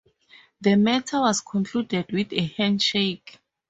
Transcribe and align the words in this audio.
The 0.61 0.77
matter 0.77 1.19
was 1.19 1.41
concluded 1.41 2.11
with 2.11 2.33
a 2.33 2.41
handshake. 2.57 3.37